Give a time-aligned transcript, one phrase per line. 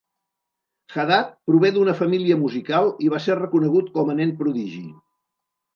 [0.95, 4.85] Hadad prové d'una família musical i va ser reconegut com a nen prodigi.